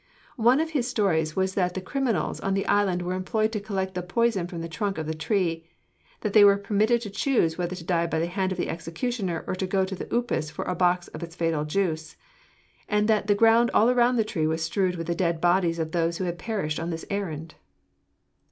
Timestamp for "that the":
1.53-1.79, 13.07-13.35